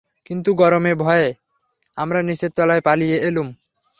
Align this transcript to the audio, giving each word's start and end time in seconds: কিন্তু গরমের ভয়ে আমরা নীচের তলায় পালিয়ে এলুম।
কিন্তু 0.25 0.49
গরমের 0.53 0.95
ভয়ে 0.95 1.29
আমরা 1.97 2.19
নীচের 2.21 2.51
তলায় 2.57 2.83
পালিয়ে 2.85 3.17
এলুম। 3.21 3.47